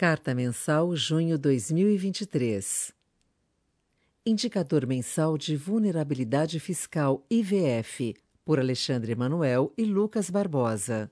[0.00, 2.90] Carta Mensal, junho 2023.
[4.24, 11.10] Indicador Mensal de Vulnerabilidade Fiscal IVF, por Alexandre Emanuel e Lucas Barbosa.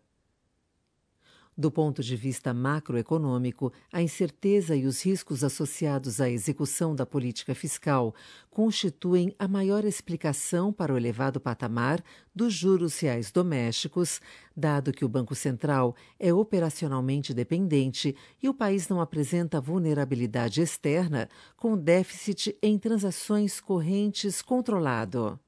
[1.61, 7.53] Do ponto de vista macroeconômico, a incerteza e os riscos associados à execução da política
[7.53, 8.15] fiscal
[8.49, 12.01] constituem a maior explicação para o elevado patamar
[12.33, 14.21] dos juros reais domésticos,
[14.57, 21.29] dado que o Banco Central é operacionalmente dependente e o país não apresenta vulnerabilidade externa,
[21.57, 25.41] com déficit em transações correntes controlado.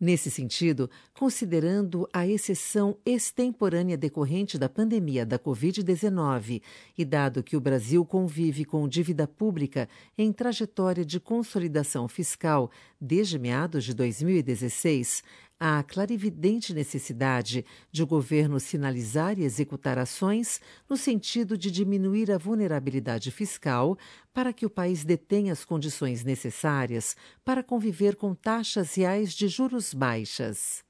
[0.00, 6.62] Nesse sentido, considerando a exceção extemporânea decorrente da pandemia da Covid-19
[6.96, 9.86] e dado que o Brasil convive com dívida pública
[10.16, 15.22] em trajetória de consolidação fiscal desde meados de 2016,
[15.62, 22.38] a clarividente necessidade de o governo sinalizar e executar ações no sentido de diminuir a
[22.38, 23.98] vulnerabilidade fiscal
[24.32, 29.92] para que o país detenha as condições necessárias para conviver com taxas reais de juros
[29.92, 30.89] baixas.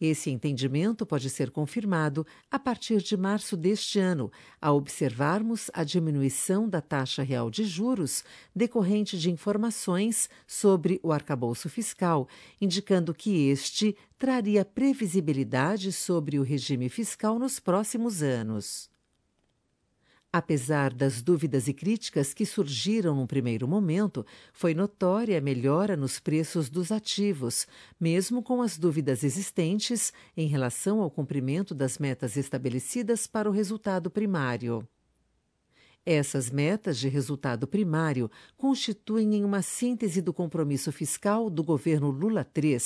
[0.00, 6.68] Esse entendimento pode ser confirmado a partir de março deste ano, ao observarmos a diminuição
[6.68, 8.22] da taxa real de juros
[8.54, 12.28] decorrente de informações sobre o arcabouço fiscal,
[12.60, 18.97] indicando que este traria previsibilidade sobre o regime fiscal nos próximos anos.
[20.38, 26.20] Apesar das dúvidas e críticas que surgiram num primeiro momento, foi notória a melhora nos
[26.20, 27.66] preços dos ativos,
[27.98, 34.08] mesmo com as dúvidas existentes em relação ao cumprimento das metas estabelecidas para o resultado
[34.08, 34.86] primário.
[36.10, 42.50] Essas metas de resultado primário constituem em uma síntese do compromisso fiscal do governo Lula
[42.56, 42.78] III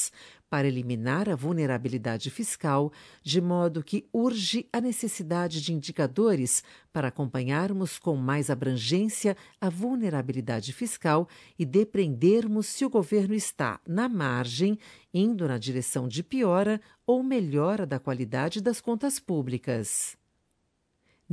[0.51, 7.97] para eliminar a vulnerabilidade fiscal, de modo que urge a necessidade de indicadores para acompanharmos
[7.97, 14.77] com mais abrangência a vulnerabilidade fiscal e depreendermos se o governo está na margem,
[15.15, 20.21] indo na direção de piora ou melhora da qualidade das contas públicas.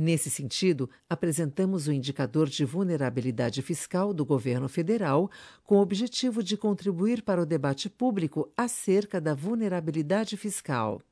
[0.02, 5.30] Nesse sentido, apresentamos o indicador de vulnerabilidade fiscal do governo federal,
[5.62, 11.02] com o objetivo de contribuir para o debate público acerca da vulnerabilidade fiscal.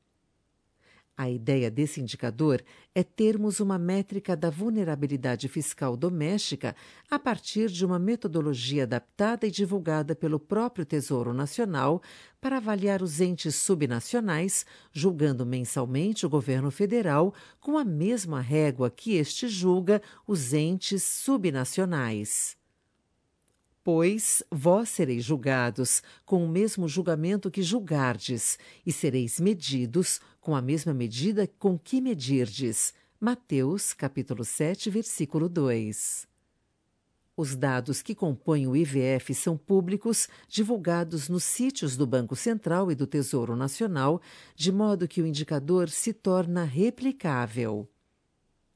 [1.21, 2.63] A ideia desse indicador
[2.95, 6.73] é termos uma métrica da vulnerabilidade fiscal doméstica
[7.11, 12.01] a partir de uma metodologia adaptada e divulgada pelo próprio Tesouro Nacional
[12.39, 19.15] para avaliar os entes subnacionais, julgando mensalmente o governo federal com a mesma régua que
[19.15, 22.58] este julga os entes subnacionais.
[23.83, 30.61] Pois vós sereis julgados com o mesmo julgamento que julgardes, e sereis medidos com a
[30.61, 32.93] mesma medida com que medirdes.
[33.19, 36.27] Mateus, capítulo 7, versículo 2.
[37.37, 42.95] Os dados que compõem o IVF são públicos, divulgados nos sítios do Banco Central e
[42.95, 44.21] do Tesouro Nacional,
[44.57, 47.89] de modo que o indicador se torna replicável.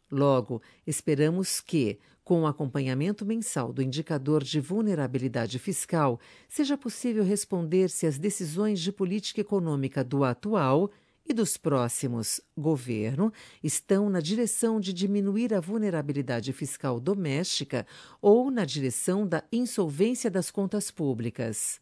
[0.09, 7.89] Logo, esperamos que, com o acompanhamento mensal do indicador de vulnerabilidade fiscal, seja possível responder
[7.89, 10.89] se as decisões de política econômica do atual
[11.25, 13.31] e dos próximos governo
[13.63, 17.85] estão na direção de diminuir a vulnerabilidade fiscal doméstica
[18.21, 21.81] ou na direção da insolvência das contas públicas.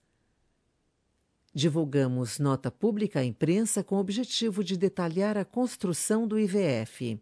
[1.54, 7.20] Divulgamos nota pública à imprensa com o objetivo de detalhar a construção do IVF.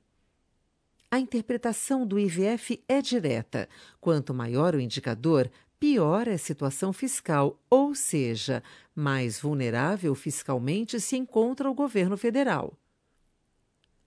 [1.12, 3.68] A interpretação do IVF é direta.
[4.00, 5.50] Quanto maior o indicador,
[5.80, 8.62] pior é a situação fiscal, ou seja,
[8.94, 12.78] mais vulnerável fiscalmente se encontra o governo federal.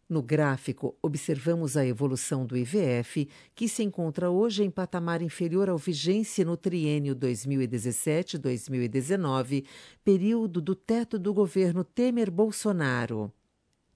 [0.09, 5.79] No gráfico, observamos a evolução do IVF, que se encontra hoje em patamar inferior ao
[5.79, 9.65] vigência no triênio 2017-2019,
[10.05, 13.33] período do teto do governo Temer-Bolsonaro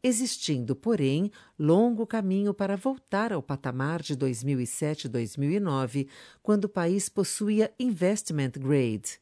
[0.06, 6.06] existindo, porém, longo caminho para voltar ao patamar de 2007-2009,
[6.42, 9.18] quando o país possuía investment grade.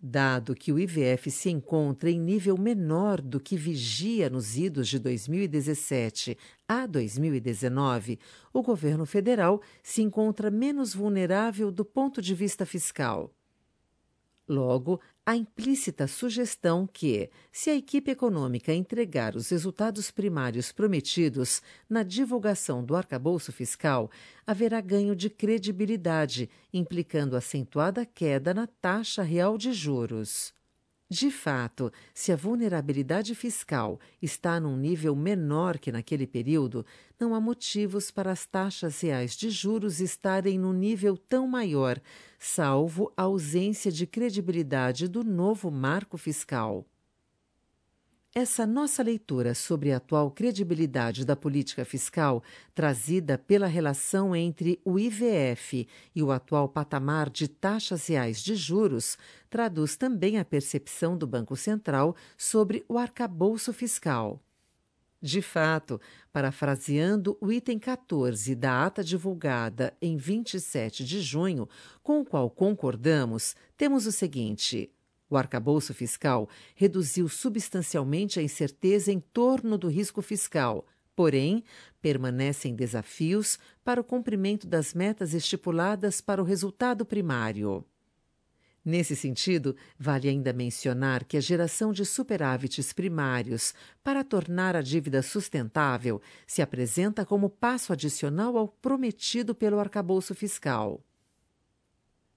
[0.00, 4.98] Dado que o IVF se encontra em nível menor do que vigia nos idos de
[4.98, 6.36] 2017
[6.66, 8.18] a 2019,
[8.52, 13.32] o governo federal se encontra menos vulnerável do ponto de vista fiscal.
[14.48, 22.02] Logo, a implícita sugestão que, se a equipe econômica entregar os resultados primários prometidos na
[22.02, 24.10] divulgação do arcabouço fiscal,
[24.46, 30.57] haverá ganho de credibilidade, implicando acentuada queda na taxa real de juros.
[31.10, 36.84] De fato, se a vulnerabilidade fiscal está num nível menor que naquele período,
[37.18, 41.98] não há motivos para as taxas reais de juros estarem num nível tão maior,
[42.38, 46.84] salvo a ausência de credibilidade do novo marco fiscal.
[48.40, 52.40] Essa nossa leitura sobre a atual credibilidade da política fiscal,
[52.72, 59.18] trazida pela relação entre o IVF e o atual patamar de taxas reais de juros,
[59.50, 64.40] traduz também a percepção do Banco Central sobre o arcabouço fiscal.
[65.20, 66.00] De fato,
[66.32, 71.68] parafraseando o item 14 da ata divulgada em 27 de junho,
[72.04, 74.92] com o qual concordamos, temos o seguinte.
[75.30, 81.64] O arcabouço fiscal reduziu substancialmente a incerteza em torno do risco fiscal, porém,
[82.00, 87.84] permanecem desafios para o cumprimento das metas estipuladas para o resultado primário.
[88.84, 95.20] Nesse sentido, vale ainda mencionar que a geração de superávites primários para tornar a dívida
[95.20, 101.02] sustentável se apresenta como passo adicional ao prometido pelo arcabouço fiscal.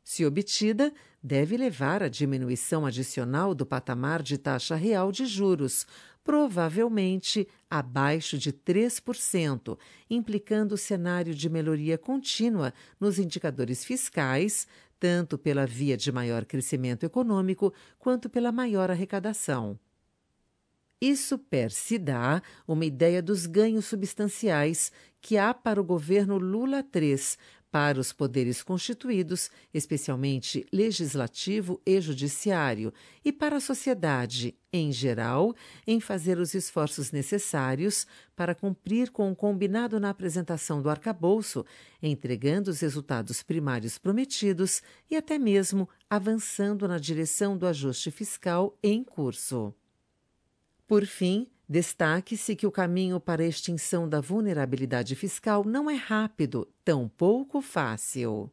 [0.04, 5.86] Se obtida, deve levar à diminuição adicional do patamar de taxa real de juros,
[6.24, 9.78] provavelmente abaixo de 3%,
[10.10, 14.68] implicando cenário de melhoria contínua nos indicadores fiscais,
[15.00, 19.80] tanto pela via de maior crescimento econômico quanto pela maior arrecadação.
[21.02, 26.86] Isso per se dá uma ideia dos ganhos substanciais que há para o governo Lula
[26.94, 27.18] III
[27.72, 35.56] para os poderes constituídos, especialmente legislativo e judiciário, e para a sociedade, em geral,
[35.88, 41.66] em fazer os esforços necessários para cumprir com o combinado na apresentação do arcabouço,
[42.04, 49.02] entregando os resultados primários prometidos e até mesmo avançando na direção do ajuste fiscal em
[49.02, 49.74] curso.
[50.86, 56.68] Por fim, Destaque-se que o caminho para a extinção da vulnerabilidade fiscal não é rápido,
[56.84, 58.52] tampouco fácil.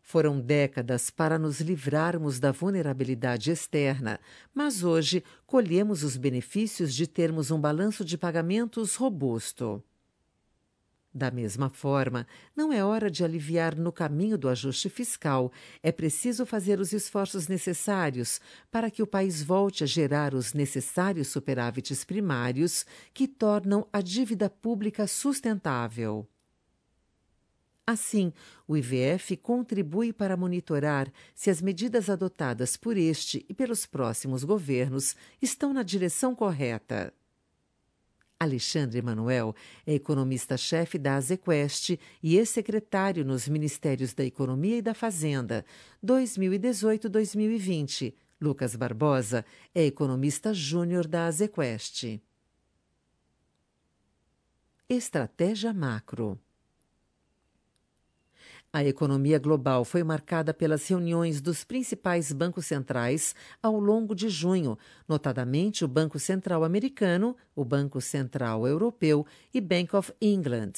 [0.00, 4.18] Foram décadas para nos livrarmos da vulnerabilidade externa,
[4.54, 9.84] mas hoje colhemos os benefícios de termos um balanço de pagamentos robusto.
[11.12, 12.24] Da mesma forma,
[12.54, 15.50] não é hora de aliviar no caminho do ajuste fiscal.
[15.82, 18.40] É preciso fazer os esforços necessários
[18.70, 24.48] para que o país volte a gerar os necessários superávites primários que tornam a dívida
[24.48, 26.28] pública sustentável.
[27.84, 28.32] Assim,
[28.68, 35.16] o IVF contribui para monitorar se as medidas adotadas por este e pelos próximos governos
[35.42, 37.12] estão na direção correta.
[38.40, 39.54] Alexandre Manuel
[39.86, 45.62] é economista-chefe da Azequest e ex-secretário nos Ministérios da Economia e da Fazenda,
[46.02, 48.14] 2018-2020.
[48.40, 49.44] Lucas Barbosa
[49.74, 52.18] é economista júnior da Azequest.
[54.88, 56.40] Estratégia Macro
[58.72, 64.78] a economia global foi marcada pelas reuniões dos principais bancos centrais ao longo de junho,
[65.08, 70.72] notadamente o Banco Central Americano, o Banco Central Europeu e Bank of England.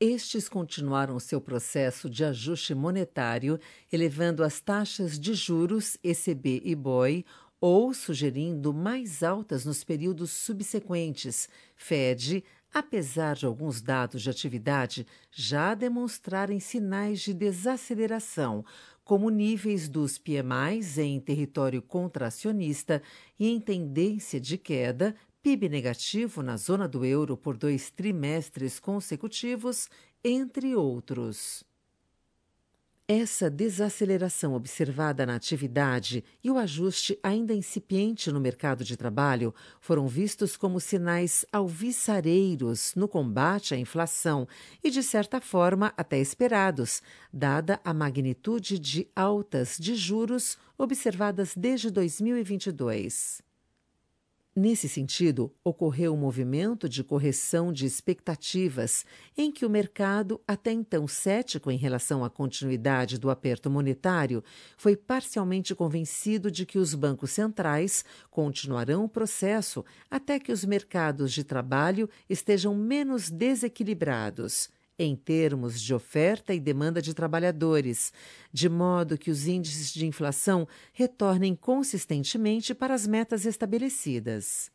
[0.00, 3.58] Estes continuaram seu processo de ajuste monetário,
[3.92, 7.24] elevando as taxas de juros ECB e BOE
[7.60, 15.74] ou sugerindo mais altas nos períodos subsequentes, Fed, apesar de alguns dados de atividade já
[15.74, 18.64] demonstrarem sinais de desaceleração,
[19.04, 23.02] como níveis dos PMIs em território contracionista
[23.38, 29.88] e em tendência de queda, PIB negativo na zona do euro por dois trimestres consecutivos,
[30.22, 31.67] entre outros.
[33.10, 40.06] Essa desaceleração observada na atividade e o ajuste ainda incipiente no mercado de trabalho foram
[40.06, 44.46] vistos como sinais alvissareiros no combate à inflação
[44.84, 51.90] e, de certa forma, até esperados, dada a magnitude de altas de juros observadas desde
[51.90, 53.47] 2022.
[54.58, 61.06] Nesse sentido, ocorreu um movimento de correção de expectativas, em que o mercado, até então
[61.06, 64.42] cético em relação à continuidade do aperto monetário,
[64.76, 71.32] foi parcialmente convencido de que os bancos centrais continuarão o processo até que os mercados
[71.32, 78.12] de trabalho estejam menos desequilibrados em termos de oferta e demanda de trabalhadores,
[78.52, 84.72] de modo que os índices de inflação retornem consistentemente para as metas estabelecidas.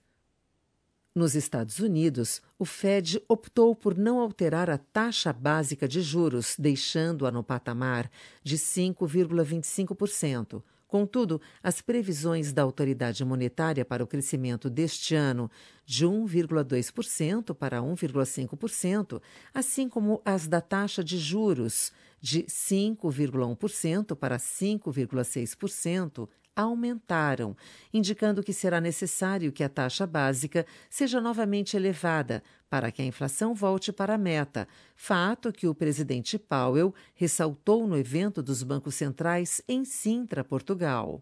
[1.16, 7.32] Nos Estados Unidos, o Fed optou por não alterar a taxa básica de juros, deixando-a
[7.32, 8.10] no patamar
[8.42, 10.64] de 5,25%,
[10.94, 15.50] Contudo, as previsões da autoridade monetária para o crescimento deste ano,
[15.84, 19.20] de 1,2% para 1,5%,
[19.52, 27.56] assim como as da taxa de juros, de 5,1% para 5,6%, aumentaram,
[27.94, 33.54] indicando que será necessário que a taxa básica seja novamente elevada para que a inflação
[33.54, 39.62] volte para a meta, fato que o presidente Powell ressaltou no evento dos bancos centrais
[39.68, 41.22] em Sintra, Portugal.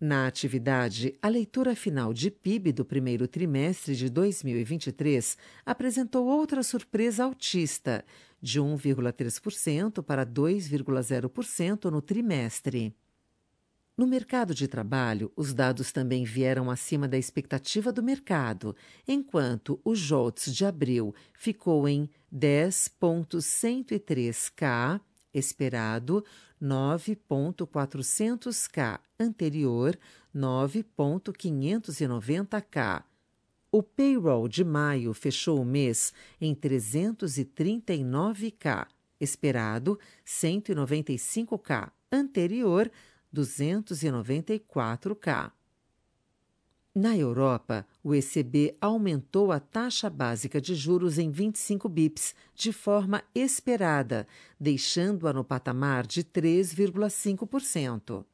[0.00, 7.24] Na atividade, a leitura final de PIB do primeiro trimestre de 2023 apresentou outra surpresa
[7.24, 8.04] altista,
[8.40, 12.94] de 1,3% para 2,0% no trimestre.
[13.98, 18.76] No mercado de trabalho, os dados também vieram acima da expectativa do mercado,
[19.08, 25.00] enquanto o JOLTS de abril ficou em 10,103K,
[25.34, 26.24] esperado
[26.62, 29.98] 9,400K, anterior
[30.32, 33.02] 9,590K.
[33.72, 38.86] O payroll de maio fechou o mês em 339K,
[39.20, 42.88] esperado 195K, anterior
[43.34, 45.52] 294K.
[46.94, 53.22] Na Europa, o ECB aumentou a taxa básica de juros em 25 bips, de forma
[53.34, 54.26] esperada,
[54.58, 58.24] deixando-a no patamar de 3,5%.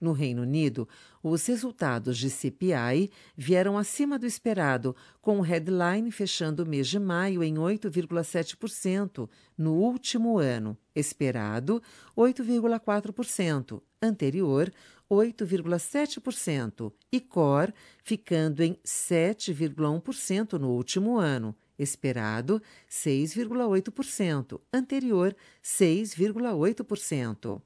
[0.00, 0.88] No Reino Unido,
[1.22, 6.98] os resultados de CPI vieram acima do esperado, com o headline fechando o mês de
[6.98, 11.80] maio em 8,7%, no último ano, esperado
[12.16, 14.72] 8,4%, anterior
[15.10, 22.60] 8,7%, e core ficando em 7,1% no último ano, esperado
[22.90, 27.62] 6,8%, anterior 6,8%.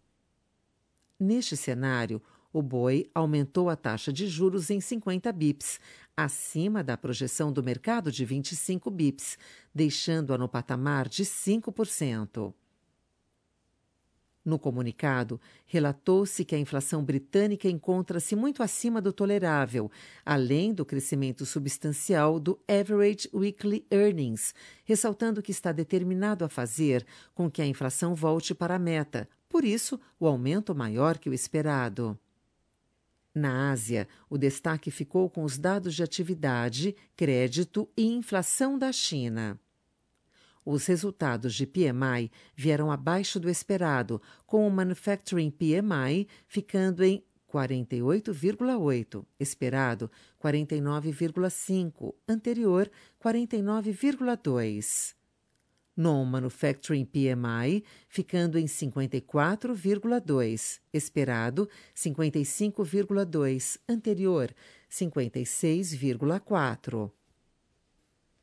[1.18, 2.22] Neste cenário,
[2.52, 5.80] o BOE aumentou a taxa de juros em 50 bips,
[6.16, 9.36] acima da projeção do mercado de 25 bips,
[9.74, 12.54] deixando-a no patamar de 5%.
[14.44, 19.90] No comunicado, relatou-se que a inflação britânica encontra-se muito acima do tolerável,
[20.24, 27.50] além do crescimento substancial do Average Weekly Earnings, ressaltando que está determinado a fazer com
[27.50, 32.18] que a inflação volte para a meta, por isso, o aumento maior que o esperado.
[33.34, 39.58] Na Ásia, o destaque ficou com os dados de atividade, crédito e inflação da China.
[40.64, 49.24] Os resultados de PMI vieram abaixo do esperado, com o Manufacturing PMI ficando em 48,8,
[49.40, 50.10] esperado
[50.42, 52.90] 49,5, anterior
[53.22, 55.17] 49,2
[55.98, 64.52] non-manufacturing PMI ficando em 54,2, esperado 55,2, anterior
[64.88, 67.10] 56,4.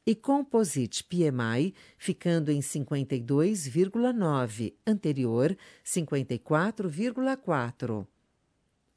[0.05, 8.05] E Composite PMI ficando em 52,9, anterior 54,4.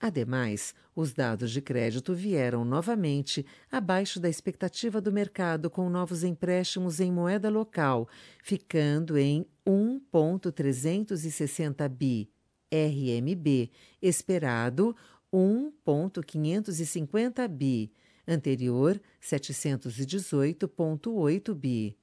[0.00, 7.00] Ademais, os dados de crédito vieram novamente abaixo da expectativa do mercado com novos empréstimos
[7.00, 8.09] em moeda local,
[8.43, 12.31] ficando em 1.360 bi
[12.71, 14.95] RMB, esperado
[15.33, 17.90] 1.550 bi,
[18.26, 21.97] anterior 718.8 bi.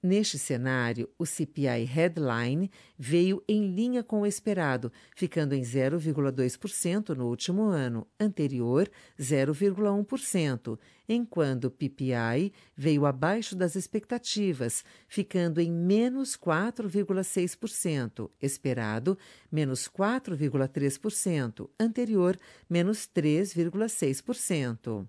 [0.00, 7.26] Neste cenário, o CPI headline veio em linha com o esperado, ficando em 0,2% no
[7.26, 8.88] último ano, anterior
[9.18, 10.78] 0,1%,
[11.08, 19.18] enquanto o PPI veio abaixo das expectativas, ficando em menos 4,6%, esperado
[19.50, 22.38] menos 4,3%, anterior
[22.70, 25.08] menos 3,6%.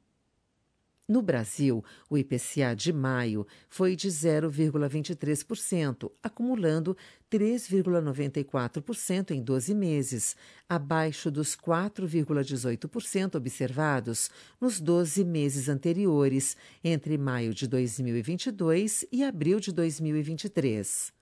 [1.10, 6.96] No Brasil, o IPCA de maio foi de 0,23%, acumulando
[7.32, 10.36] 3,94% em 12 meses,
[10.70, 14.30] abaixo dos 4,18% observados
[14.62, 21.18] nos 12 meses anteriores, entre maio de 2022 e abril de 2023.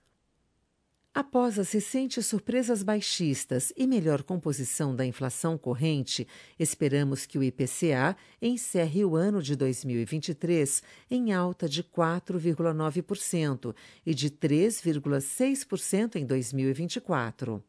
[1.18, 6.24] Após as recentes surpresas baixistas e melhor composição da inflação corrente,
[6.56, 13.74] esperamos que o IPCA encerre o ano de 2023 em alta de 4,9%
[14.06, 17.64] e de 3,6% em 2024.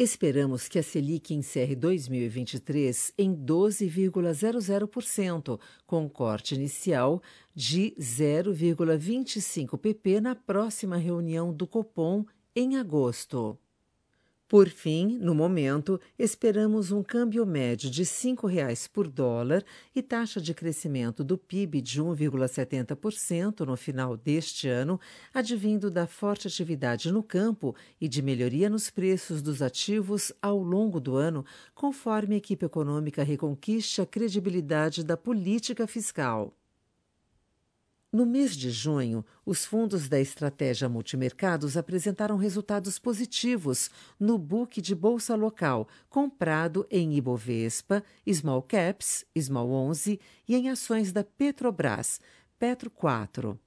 [0.00, 7.20] Esperamos que a Selic encerre 2023 em 12,00%, com corte inicial
[7.52, 12.24] de 0,25 pp na próxima reunião do Copom
[12.54, 13.58] em agosto.
[14.48, 19.62] Por fim, no momento, esperamos um câmbio médio de R$ 5,00 por dólar
[19.94, 24.98] e taxa de crescimento do PIB de 1,70% no final deste ano,
[25.34, 30.98] advindo da forte atividade no campo e de melhoria nos preços dos ativos ao longo
[30.98, 36.57] do ano, conforme a equipe econômica reconquiste a credibilidade da política fiscal.
[38.10, 44.94] No mês de junho, os fundos da estratégia multimercados apresentaram resultados positivos no book de
[44.94, 52.18] bolsa local, comprado em Ibovespa, Small Caps, Small 11 e em ações da Petrobras,
[52.58, 53.60] Petro 4.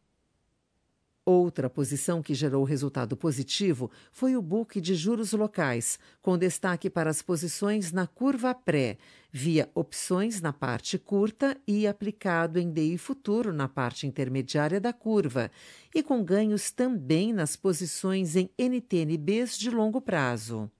[1.24, 7.12] Outra posição que gerou resultado positivo foi o book de juros locais, com destaque para
[7.12, 8.98] as posições na curva pré,
[9.32, 15.52] via opções na parte curta e aplicado em DI futuro na parte intermediária da curva,
[15.94, 20.72] e com ganhos também nas posições em NTNBs de longo prazo.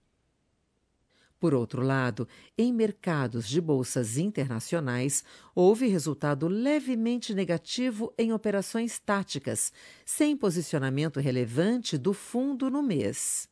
[1.42, 5.24] Por outro lado, em mercados de bolsas internacionais,
[5.56, 9.72] houve resultado levemente negativo em operações táticas,
[10.06, 13.48] sem posicionamento relevante do fundo no mês.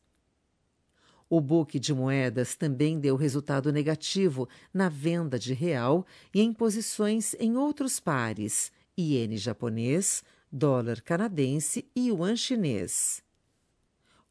[1.29, 7.35] O book de moedas também deu resultado negativo na venda de real e em posições
[7.41, 13.21] em outros pares, iene japonês, dólar canadense e yuan chinês.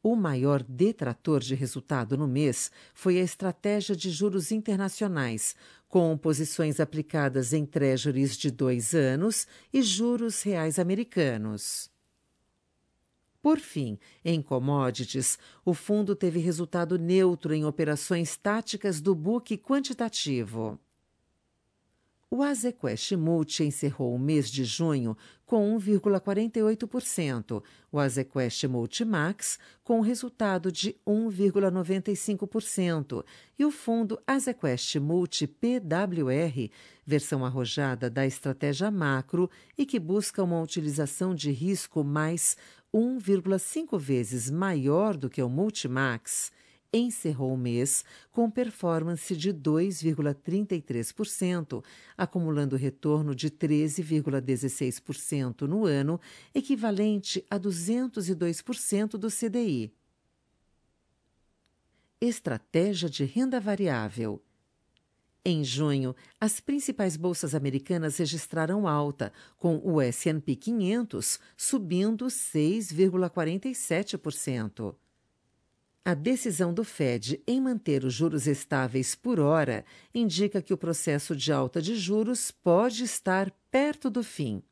[0.03, 5.55] O maior detrator de resultado no mês foi a estratégia de juros internacionais,
[5.89, 11.91] com posições aplicadas em treasuries de dois anos e juros reais americanos.
[13.43, 20.79] Por fim, em commodities, o fundo teve resultado neutro em operações táticas do book quantitativo.
[22.33, 27.61] O Azequest Multi encerrou o mês de junho com 1,48%,
[27.91, 33.25] o Azequest Multimax com resultado de 1,95%
[33.59, 36.71] e o fundo Azequest Multi PWR,
[37.05, 42.57] versão arrojada da estratégia macro e que busca uma utilização de risco mais
[42.95, 46.53] 1,5 vezes maior do que o Multimax,
[46.93, 51.83] encerrou o mês com performance de 2,33%,
[52.17, 56.21] acumulando retorno de 13,16% no ano,
[56.55, 59.91] equivalente a 202% do CDI.
[62.21, 64.43] Estratégia de renda variável.
[65.43, 74.95] Em junho, as principais bolsas americanas registraram alta, com o S&P 500 subindo 6,47%.
[76.03, 79.85] A decisão do Fed em manter os juros estáveis por hora
[80.15, 84.63] indica que o processo de alta de juros pode estar perto do fim.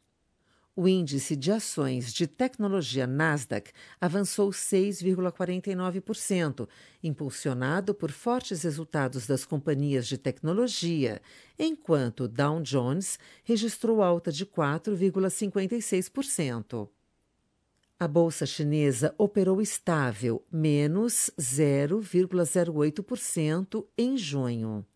[0.74, 6.66] O índice de ações de tecnologia Nasdaq avançou 6,49%,
[7.02, 11.20] impulsionado por fortes resultados das companhias de tecnologia,
[11.58, 16.88] enquanto Dow Jones registrou alta de 4,56%.
[18.00, 24.86] A bolsa chinesa operou estável, menos 0,08% em junho.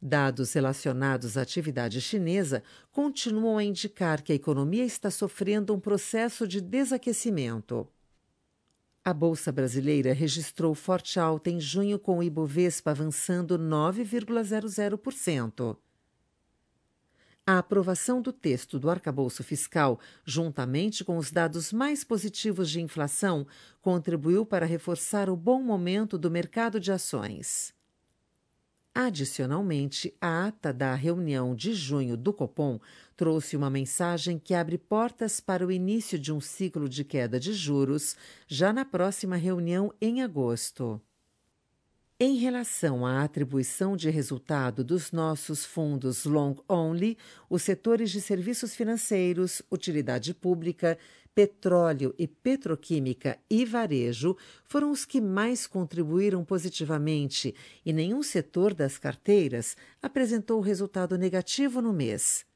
[0.00, 6.48] Dados relacionados à atividade chinesa continuam a indicar que a economia está sofrendo um processo
[6.48, 7.86] de desaquecimento.
[9.04, 15.76] A Bolsa Brasileira registrou forte alta em junho, com o Ibovespa avançando 9,00%.
[17.46, 23.46] A aprovação do texto do arcabouço fiscal, juntamente com os dados mais positivos de inflação,
[23.82, 27.74] contribuiu para reforçar o bom momento do mercado de ações.
[28.94, 32.80] Adicionalmente, a ata da reunião de junho do Copom
[33.14, 37.52] trouxe uma mensagem que abre portas para o início de um ciclo de queda de
[37.52, 40.98] juros já na próxima reunião em agosto.
[42.20, 47.18] Em relação à atribuição de resultado dos nossos fundos long only,
[47.50, 50.96] os setores de serviços financeiros, utilidade pública,
[51.34, 57.52] petróleo e petroquímica e varejo foram os que mais contribuíram positivamente
[57.84, 62.46] e nenhum setor das carteiras apresentou resultado negativo no mês.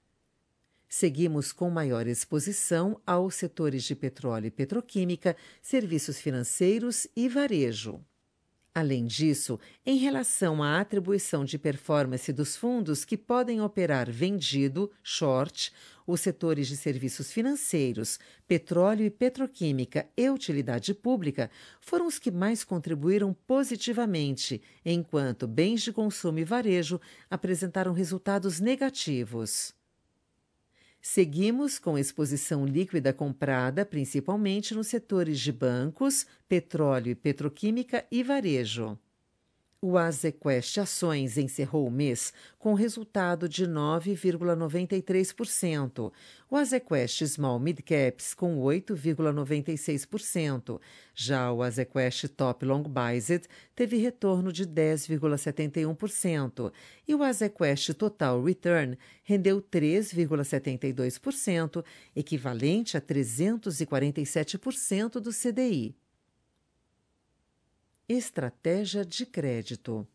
[0.89, 8.01] Seguimos com maior exposição aos setores de petróleo e petroquímica, serviços financeiros e varejo.
[8.79, 15.73] Além disso, em relação à atribuição de performance dos fundos que podem operar vendido, short,
[16.07, 22.63] os setores de serviços financeiros, petróleo e petroquímica e utilidade pública foram os que mais
[22.63, 29.75] contribuíram positivamente, enquanto bens de consumo e varejo apresentaram resultados negativos.
[31.01, 38.99] Seguimos com exposição líquida comprada principalmente nos setores de bancos, petróleo e petroquímica e varejo.
[39.81, 46.13] O Azequest Ações encerrou o mês com resultado de 9,93%,
[46.51, 50.81] o Azequest Small Mid Caps com 8,96%,
[51.15, 56.73] já o Azequest Top Long Biased teve retorno de 10,71%
[57.07, 61.85] e o Azequest Total Return rendeu 3,72%,
[62.17, 65.95] equivalente a 347% do CDI.
[68.11, 70.09] Estratégia de crédito.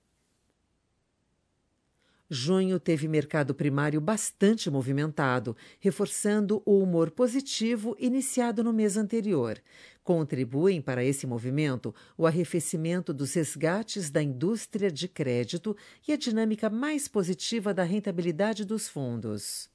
[2.28, 9.62] Junho teve mercado primário bastante movimentado, reforçando o humor positivo iniciado no mês anterior.
[10.04, 15.78] Contribuem para esse movimento o arrefecimento dos resgates da indústria de crédito
[16.08, 19.70] e a dinâmica mais positiva da rentabilidade dos fundos.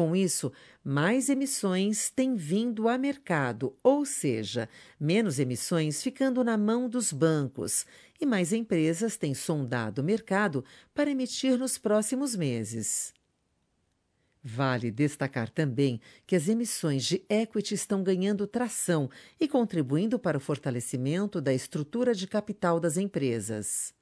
[0.00, 0.50] Com isso,
[0.82, 4.66] mais emissões têm vindo a mercado, ou seja,
[4.98, 7.84] menos emissões ficando na mão dos bancos,
[8.18, 13.12] e mais empresas têm sondado o mercado para emitir nos próximos meses.
[14.42, 20.40] Vale destacar também que as emissões de equity estão ganhando tração e contribuindo para o
[20.40, 23.92] fortalecimento da estrutura de capital das empresas.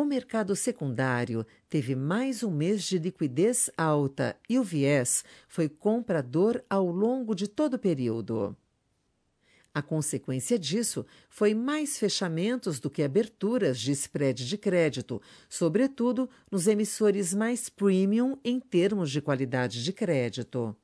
[0.00, 6.64] O mercado secundário teve mais um mês de liquidez alta e o viés foi comprador
[6.70, 8.56] ao longo de todo o período.
[9.74, 16.66] A consequência disso foi mais fechamentos do que aberturas de spread de crédito, sobretudo nos
[16.66, 20.74] emissores mais premium em termos de qualidade de crédito.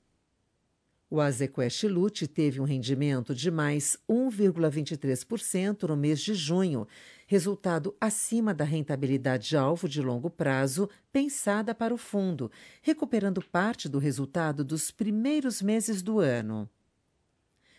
[1.09, 6.87] O Azequest Lute teve um rendimento de mais 1,23% no mês de junho,
[7.27, 13.99] resultado acima da rentabilidade alvo de longo prazo pensada para o fundo, recuperando parte do
[13.99, 16.69] resultado dos primeiros meses do ano.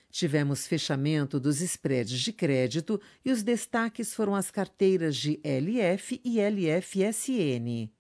[0.09, 6.39] Tivemos fechamento dos spreads de crédito e os destaques foram as carteiras de LF e
[6.39, 7.96] LFSN.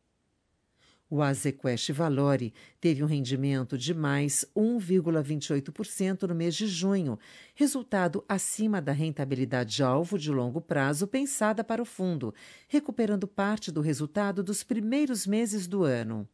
[1.09, 7.17] O Azequest Valore teve um rendimento de mais 1,28% no mês de junho,
[7.55, 12.33] resultado acima da rentabilidade alvo de longo prazo pensada para o fundo,
[12.67, 16.27] recuperando parte do resultado dos primeiros meses do ano.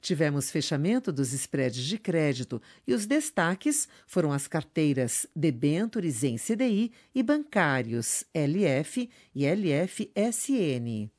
[0.00, 6.92] Tivemos fechamento dos spreads de crédito e os destaques foram as carteiras debêntures em CDI
[7.14, 11.13] e bancários LF e LFSN.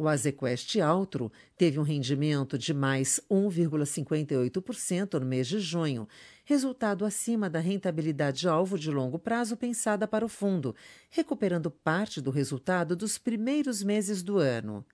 [0.00, 6.08] O Azequest Altro teve um rendimento de mais 1,58% no mês de junho,
[6.42, 10.74] resultado acima da rentabilidade alvo de longo prazo pensada para o fundo,
[11.10, 14.86] recuperando parte do resultado dos primeiros meses do ano.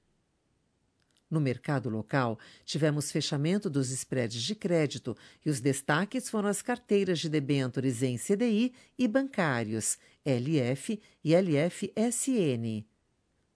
[1.31, 7.21] No mercado local, tivemos fechamento dos spreads de crédito e os destaques foram as carteiras
[7.21, 12.96] de debêntures em CDI e bancários, LF e LFSN.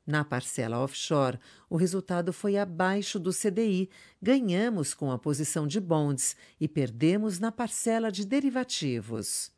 [0.06, 3.88] Na parcela offshore, o resultado foi abaixo do CDI.
[4.20, 9.52] Ganhamos com a posição de bonds e perdemos na parcela de derivativos.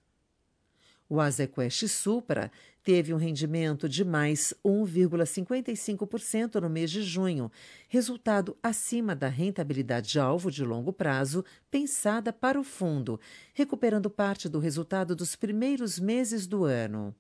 [1.09, 2.50] O Azequest Supra
[2.83, 7.52] teve um rendimento de mais 1,55% no mês de junho,
[7.88, 13.20] resultado acima da rentabilidade alvo de longo prazo pensada para o fundo,
[13.52, 17.14] recuperando parte do resultado dos primeiros meses do ano.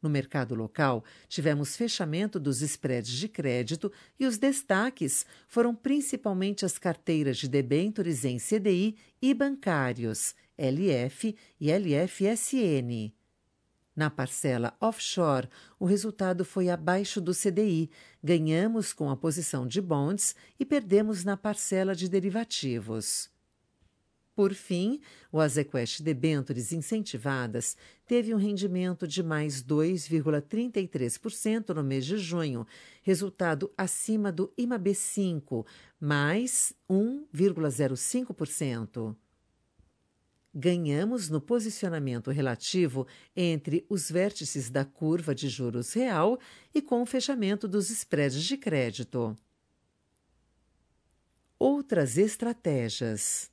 [0.00, 6.78] No mercado local, tivemos fechamento dos spreads de crédito e os destaques foram principalmente as
[6.78, 13.12] carteiras de debêntures em CDI e bancários, LF e LFSN.
[13.98, 17.90] Na parcela offshore, o resultado foi abaixo do CDI.
[18.22, 23.28] Ganhamos com a posição de bonds e perdemos na parcela de derivativos.
[24.38, 32.16] Por fim, o Azequest Debentures incentivadas teve um rendimento de mais 2,33% no mês de
[32.18, 32.64] junho,
[33.02, 35.66] resultado acima do IMAB5,
[35.98, 39.16] mais 1,05%.
[40.54, 46.38] Ganhamos no posicionamento relativo entre os vértices da curva de juros real
[46.72, 49.36] e com o fechamento dos spreads de crédito.
[51.58, 53.50] Outras estratégias.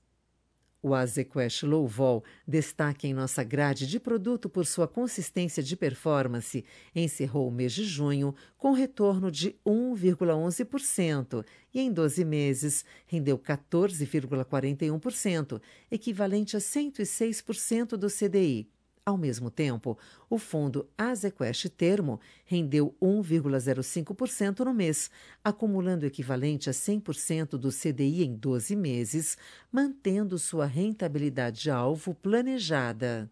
[0.87, 6.63] O Azequest Low Vol, destaque em nossa grade de produto por sua consistência de performance,
[6.95, 11.43] encerrou o mês de junho com retorno de 1,11%
[11.73, 18.69] e em 12 meses rendeu 14,41%, equivalente a 106% do CDI.
[19.07, 19.95] Ao mesmo tempo,
[20.27, 25.11] o fundo Azequest Termo rendeu 1,05% no mês,
[25.43, 29.37] acumulando equivalente a 100% do CDI em 12 meses,
[29.71, 33.29] mantendo sua rentabilidade alvo planejada.